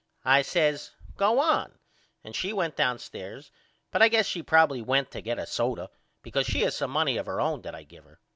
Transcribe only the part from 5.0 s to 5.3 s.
to